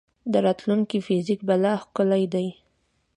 [0.31, 2.47] د راتلونکي فزیک به لا ښکلی دی.